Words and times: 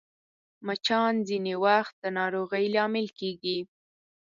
مچان 0.65 1.13
ځینې 1.27 1.53
وخت 1.65 1.93
د 2.03 2.05
ناروغۍ 2.17 2.65
لامل 2.75 3.07
کېږي 3.19 3.57